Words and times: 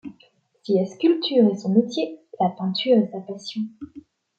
Si 0.63 0.73
la 0.73 0.87
sculpture 0.87 1.47
est 1.53 1.59
son 1.59 1.75
métier, 1.75 2.17
la 2.39 2.49
peinture 2.49 2.97
est 2.97 3.11
sa 3.11 3.19
passion. 3.21 3.61